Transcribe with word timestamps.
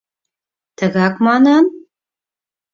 —Тыгак 0.77 1.15
манын? 1.25 1.65